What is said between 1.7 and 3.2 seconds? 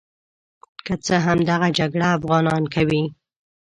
جګړه افغانان کوي.